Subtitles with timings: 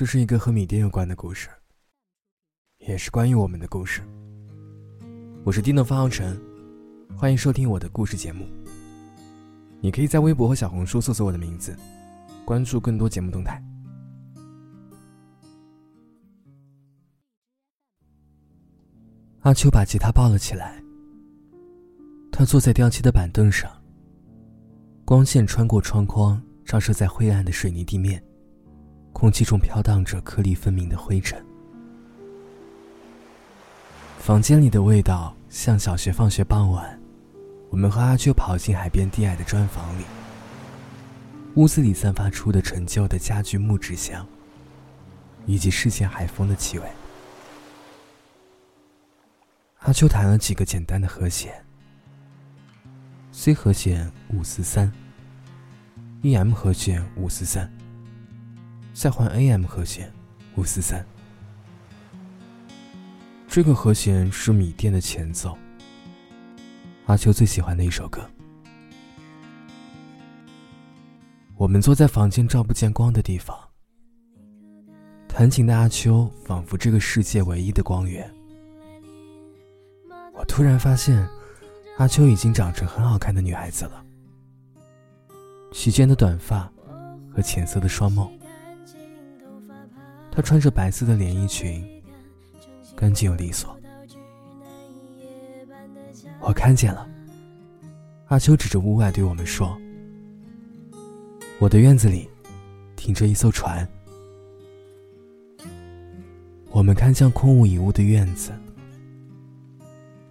[0.00, 1.50] 这是一个和米店有关的故事，
[2.78, 4.00] 也是关于我们的故事。
[5.44, 6.40] 我是低能方浩辰，
[7.18, 8.46] 欢迎收听我的故事节目。
[9.78, 11.76] 你可以在微博和小红书搜索我的名字，
[12.46, 13.62] 关注更多节目动态。
[19.40, 20.82] 阿秋把吉他抱了起来，
[22.32, 23.70] 他坐在掉漆的板凳上，
[25.04, 28.24] 光线穿过窗框，照射在灰暗的水泥地面。
[29.12, 31.44] 空气中飘荡着颗粒分明的灰尘。
[34.18, 37.00] 房间里的味道像小学放学傍晚，
[37.70, 40.04] 我们和阿秋跑进海边低矮的砖房里。
[41.56, 44.24] 屋子里散发出的陈旧的家具木质香，
[45.46, 46.84] 以及世间海风的气味。
[49.80, 51.52] 阿秋弹了几个简单的和弦
[53.32, 54.92] ：C 和弦五四三
[56.22, 57.68] ，E M 和弦五四三。
[58.92, 60.12] 再换 A.M 和弦，
[60.56, 61.04] 五四三。
[63.48, 65.56] 这个和弦是米店的前奏，
[67.06, 68.20] 阿秋最喜欢的一首歌。
[71.56, 73.58] 我们坐在房间照不见光的地方，
[75.28, 78.30] 弹琴的阿秋仿佛这个世界唯一的光源。
[80.34, 81.28] 我突然发现，
[81.98, 84.04] 阿秋已经长成很好看的女孩子了，
[85.72, 86.70] 齐肩的短发
[87.34, 88.30] 和浅色的双眸。
[90.32, 91.84] 她穿着白色的连衣裙，
[92.96, 93.76] 干净又利索。
[96.40, 97.06] 我看见了。
[98.28, 99.76] 阿秋指着屋外对我们说
[101.58, 102.30] ：“我的院子里
[102.94, 103.86] 停着一艘船。”
[106.70, 108.52] 我们看向空无一物的院子，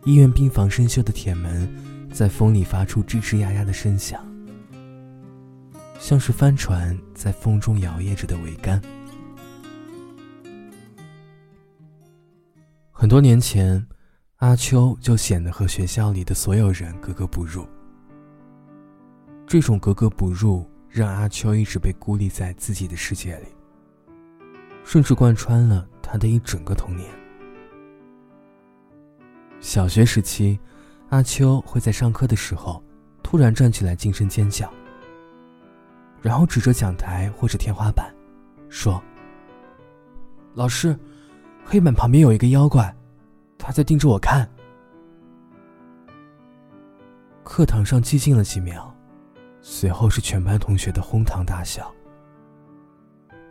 [0.06, 1.70] 医院病房生锈的铁门
[2.12, 4.26] 在风里发出吱吱呀呀的声响，
[6.00, 8.82] 像是帆船在风中摇曳着的桅杆。
[13.00, 13.88] 很多年前，
[14.40, 17.66] 阿秋就显得和学校里的所有人格格不入。
[19.48, 23.46] 这种格格不入让阿秋一直被孤立在自己的世界里，
[24.84, 27.10] 甚至贯穿了他的一整个童年。
[29.62, 30.60] 小学时期，
[31.08, 32.84] 阿秋会在上课的时候
[33.24, 34.70] 突然站起来惊声尖叫，
[36.22, 38.14] 然后指着讲台或者天花板，
[38.68, 39.02] 说
[40.54, 40.94] ：“老师。”
[41.72, 42.92] 黑板旁边有一个妖怪，
[43.56, 44.50] 他在盯着我看。
[47.44, 48.92] 课堂上寂静了几秒，
[49.62, 51.94] 随后是全班同学的哄堂大笑。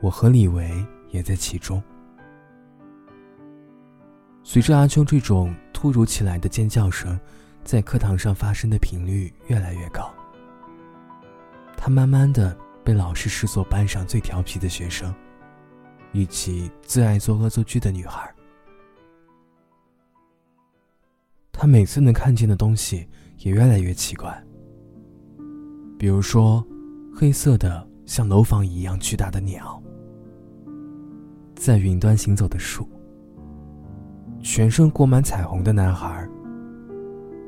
[0.00, 0.68] 我和李维
[1.10, 1.80] 也在其中。
[4.42, 7.16] 随着阿秋这种突如其来的尖叫声，
[7.62, 10.12] 在课堂上发生的频率越来越高，
[11.76, 15.14] 他慢慢的被老师视作班上最调皮的学生。
[16.12, 18.34] 以及最爱做恶作剧的女孩，
[21.52, 23.06] 她每次能看见的东西
[23.38, 24.42] 也越来越奇怪。
[25.98, 26.64] 比如说，
[27.14, 29.82] 黑色的像楼房一样巨大的鸟，
[31.54, 32.88] 在云端行走的树，
[34.40, 36.26] 全身裹满彩虹的男孩，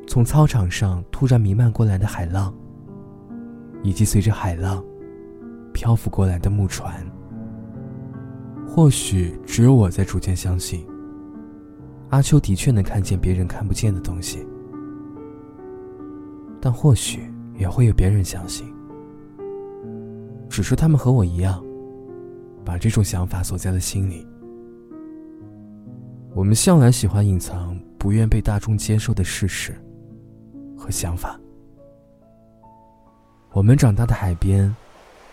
[0.06, 2.52] 从操场上突然弥漫过来的海浪，
[3.82, 4.84] 以及随着海浪
[5.72, 7.06] 漂浮过来的木船。
[8.72, 10.86] 或许只有我在逐渐相信，
[12.10, 14.46] 阿秋的确能看见别人看不见的东西，
[16.60, 18.72] 但或许也会有别人相信，
[20.48, 21.60] 只是他们和我一样，
[22.64, 24.24] 把这种想法锁在了心里。
[26.32, 29.74] 我们向来喜欢隐藏不愿被大众接受的事实
[30.78, 31.38] 和想法。
[33.50, 34.72] 我们长大的海边，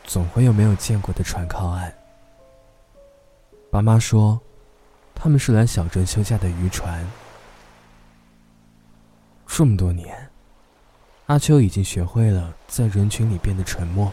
[0.05, 1.93] 总会有没有见过的船靠岸。
[3.77, 4.41] 爸妈说，
[5.13, 7.05] 他们是来小镇休假的渔船。
[9.45, 10.17] 这么多年，
[11.27, 14.11] 阿秋已经学会了在人群里变得沉默，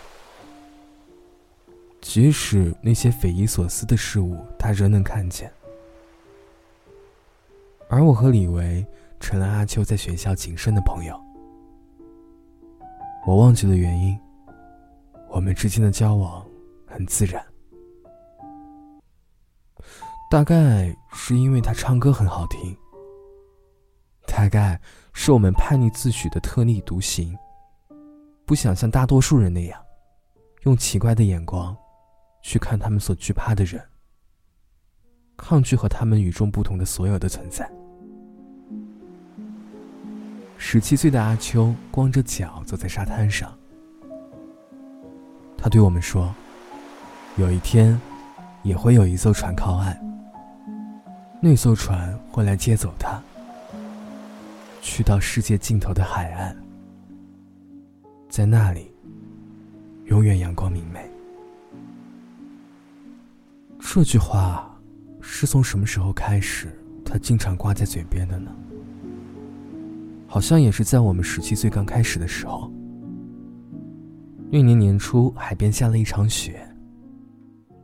[2.03, 5.51] 即使那些匪夷所思的事物，他仍能看见。
[7.89, 8.87] 而我和李维
[9.19, 11.19] 成了阿秋在学校仅剩的朋友。
[13.27, 14.19] 我忘记了原因，
[15.31, 16.47] 我们之间的交往
[16.87, 17.43] 很自然。
[20.31, 22.77] 大概是因为他唱歌很好听，
[24.27, 24.81] 大概
[25.13, 27.37] 是我们叛逆自诩的特立独行，
[28.45, 29.81] 不想像大多数人那样，
[30.63, 31.77] 用奇怪的眼光
[32.43, 33.81] 去看他们所惧怕的人，
[35.37, 37.71] 抗拒和他们与众不同的所有的存在。
[40.57, 43.57] 十七岁的阿秋光着脚走在沙滩上，
[45.57, 46.35] 他对我们说
[47.39, 47.97] ：“有一天。”
[48.65, 49.95] 也会有一艘船靠岸，
[51.47, 53.23] 那艘船会来接走他，
[54.81, 56.57] 去到世界尽头的海岸，
[58.31, 58.91] 在那里，
[60.07, 61.07] 永远阳光明媚。
[63.79, 64.75] 这句话
[65.21, 66.75] 是从什么时候开始，
[67.05, 68.51] 他经常挂在嘴边的呢？
[70.27, 72.73] 好像也是在我们十七岁刚开始的时候。
[74.51, 76.67] 那年年初，海边下了一场雪。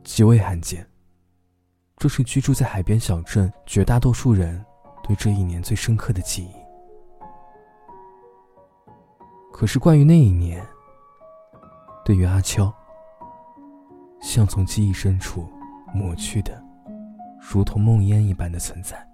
[0.03, 0.83] 极为罕见。
[2.01, 4.65] 这是居住在海边小镇绝大多数人
[5.03, 6.55] 对这一年最深刻的记忆。
[9.53, 10.67] 可是关于那一年，
[12.03, 12.73] 对于阿秋，
[14.19, 15.47] 像从记忆深处
[15.93, 16.59] 抹去的，
[17.39, 19.07] 如同梦魇一般的存在。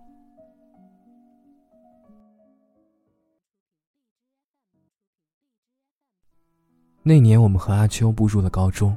[7.03, 8.95] 那年，我们和阿秋步入了高中。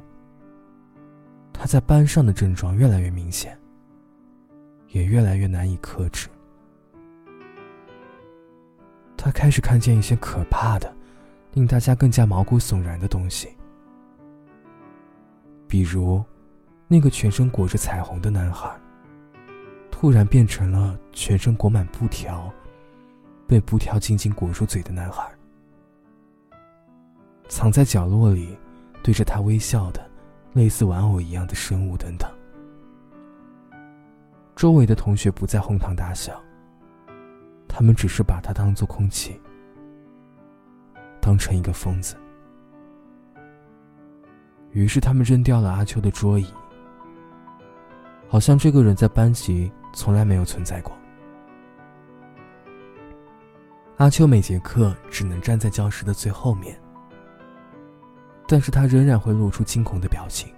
[1.51, 3.59] 他在班上的症状越来越明显，
[4.91, 6.27] 也越来越难以克制。
[9.17, 10.93] 他开始看见一些可怕的、
[11.53, 13.49] 令大家更加毛骨悚然的东西，
[15.67, 16.23] 比如，
[16.87, 18.69] 那个全身裹着彩虹的男孩，
[19.91, 22.51] 突然变成了全身裹满布条、
[23.47, 25.29] 被布条紧紧裹住嘴的男孩，
[27.47, 28.57] 藏在角落里，
[29.03, 30.09] 对着他微笑的。
[30.53, 32.29] 类似玩偶一样的生物等等，
[34.61, 36.39] 周围的同学不再哄堂大笑，
[37.67, 39.41] 他们只是把他当做空气，
[41.19, 42.15] 当成一个疯子。
[44.69, 46.45] 于是他们扔掉了阿秋的桌椅，
[48.29, 50.95] 好像这个人在班级从来没有存在过。
[53.97, 56.79] 阿秋每节课只能站在教室的最后面。
[58.47, 60.53] 但是他仍然会露出惊恐的表情，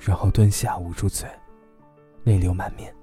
[0.00, 1.28] 然后蹲下捂住嘴，
[2.28, 2.94] 泪流满面。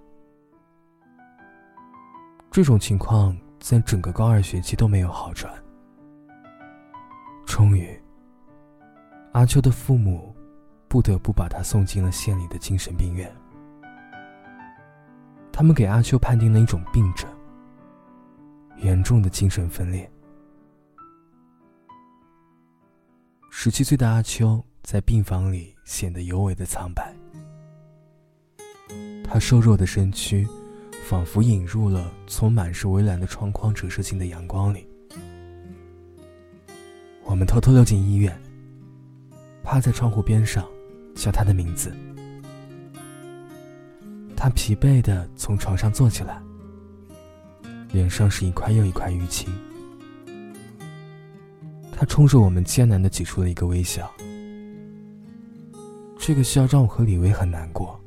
[2.52, 5.52] 这种情况在整个高二学期都没有好转。
[7.48, 8.00] 终于，
[9.32, 10.36] 阿秋的父母
[10.88, 13.36] 不得不把他送进了县里的精神病院。
[15.52, 17.28] 他们给阿秋判定了一种病症——
[18.78, 20.08] 严重的精神分裂。
[23.50, 27.16] 十七岁的阿秋在病房里显得尤为的苍白，
[29.28, 30.48] 他瘦弱的身躯
[31.04, 34.88] 仿佛引入了从满是微蓝的窗框折射进的阳光里。
[37.24, 38.40] 我们偷偷溜进医院，
[39.64, 40.66] 趴在窗户边上，
[41.16, 41.92] 叫他的名字。
[44.38, 46.40] 他疲惫的从床上坐起来，
[47.92, 49.52] 脸上是一块又一块淤青。
[51.92, 54.10] 他冲着我们艰难的挤出了一个微笑，
[56.20, 58.00] 这个笑让我和李薇很难过，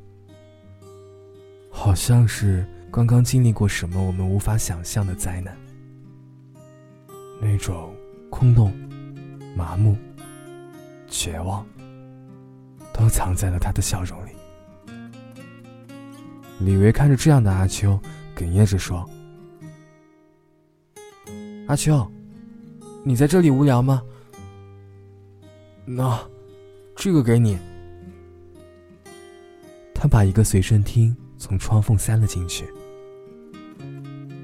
[1.81, 5.57] 好像是刚刚经历过什么我们无法想象的灾难，
[7.41, 7.95] 那种
[8.29, 8.73] 空洞、
[9.55, 9.95] 麻木、
[11.07, 11.65] 绝望，
[12.93, 14.31] 都藏在了他的笑容里。
[16.59, 17.97] 李维看着这样的阿秋，
[18.35, 19.09] 哽咽着说
[21.67, 22.05] ：“阿秋。”
[23.05, 24.03] 你在这里无聊吗？
[25.87, 26.19] 那，
[26.93, 27.57] 这个给你。
[29.95, 32.71] 他把一个随身听从窗缝塞了进去。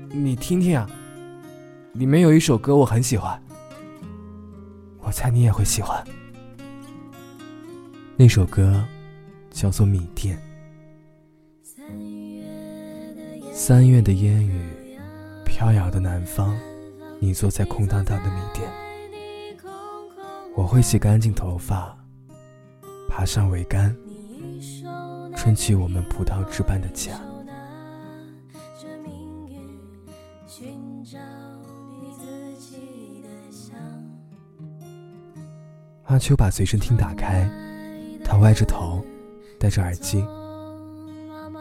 [0.09, 0.89] 你听听啊，
[1.93, 3.39] 里面有一首歌我很喜欢，
[5.01, 6.01] 我猜你也会喜欢。
[8.15, 8.81] 那首歌
[9.51, 10.37] 叫做《米店》。
[13.53, 14.61] 三月的烟雨，
[15.45, 16.57] 飘摇的南方。
[17.19, 18.69] 你坐在空荡荡的米店，
[20.53, 21.97] 我会洗干净头发，
[23.09, 23.95] 爬上桅杆，
[25.35, 27.13] 撑起我们葡萄枝般的家。
[36.05, 37.49] 阿秋把随身听打开，
[38.23, 39.03] 他歪着头，
[39.59, 40.25] 戴着耳机，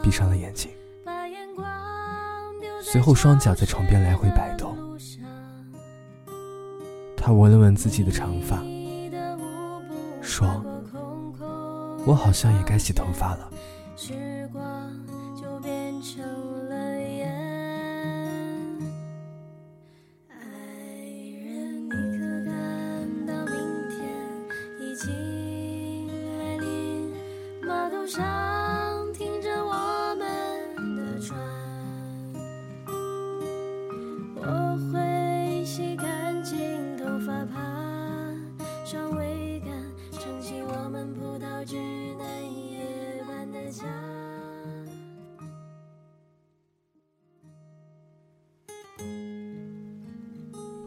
[0.01, 0.71] 闭上了眼睛，
[2.81, 4.73] 随后双脚在床边来回摆动。
[7.17, 8.63] 他闻了闻自己的长发，
[10.21, 10.63] 说
[12.05, 13.49] ：“我好像也该洗头发了。”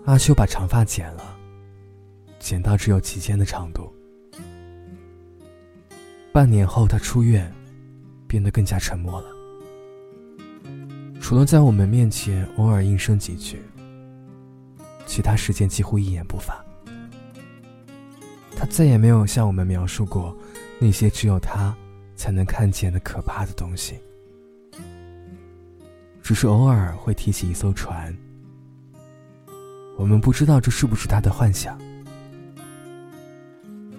[0.08, 1.36] 阿秋把长发剪了，
[2.38, 3.92] 剪到只有齐肩的长度。
[6.32, 7.52] 半年后，他出院，
[8.26, 9.28] 变得更加沉默了，
[11.20, 13.60] 除了在我们面前偶尔应声几句，
[15.04, 16.64] 其他时间几乎一言不发。
[18.56, 20.34] 他再也没有向我们描述过
[20.78, 21.76] 那些只有他
[22.16, 23.98] 才能看见的可怕的东西，
[26.22, 28.16] 只是偶尔会提起一艘船。
[29.98, 31.76] 我们不知道这是不是他的幻想。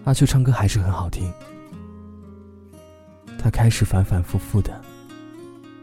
[0.06, 1.29] 阿秋唱歌还是很好听，
[3.38, 4.82] 他开始反反复复的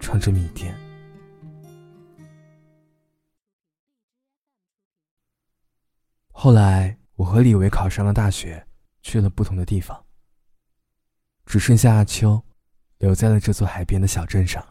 [0.01, 0.75] 唱着《米店》。
[6.33, 8.67] 后来，我和李维考上了大学，
[9.03, 10.03] 去了不同的地方，
[11.45, 12.43] 只剩下阿秋，
[12.99, 14.67] 留在了这座海边的小镇上。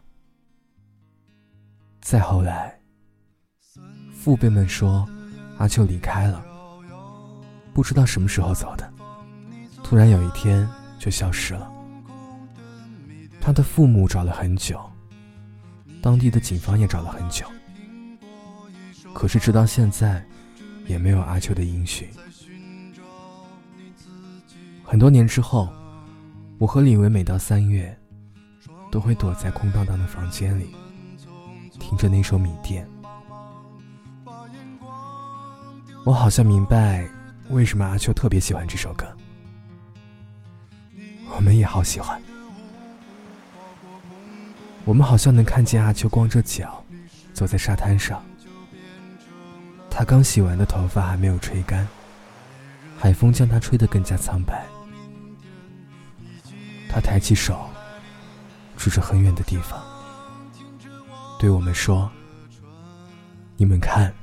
[2.02, 2.82] 再后来，
[4.12, 5.08] 父辈们说。
[5.58, 6.44] 阿秋离开了，
[7.74, 8.94] 不知道什么时候走的，
[9.84, 10.68] 突然有一天
[11.00, 11.72] 就消失了。
[13.40, 14.80] 他的父母找了很久，
[16.02, 17.46] 当地的警方也找了很久，
[19.14, 20.26] 可是直到现在，
[20.88, 22.10] 也没有阿秋的音讯。
[24.84, 25.70] 很多年之后，
[26.58, 27.98] 我和李维每到三月，
[28.92, 30.76] 都会躲在空荡荡的房间里，
[31.80, 32.86] 听着那首《米店》。
[36.06, 37.04] 我好像明白，
[37.50, 39.04] 为什么阿秋特别喜欢这首歌。
[41.36, 42.22] 我们也好喜欢。
[44.84, 46.84] 我们好像能看见阿秋光着脚，
[47.34, 48.24] 走在沙滩上。
[49.90, 51.88] 他刚洗完的头发还没有吹干，
[52.96, 54.64] 海风将他吹得更加苍白。
[56.88, 57.68] 他抬起手，
[58.78, 59.84] 指着很远的地方，
[61.40, 62.12] 对我们说
[63.58, 64.14] ：“你们看。”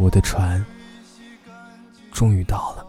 [0.00, 0.64] 我的船
[2.10, 2.79] 终于到了。